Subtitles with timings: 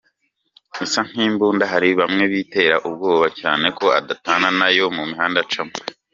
[0.85, 5.73] isa nkimbunda hari bamwe bitera ubwoba cyane ko adatana nayo mu mihanda acamo.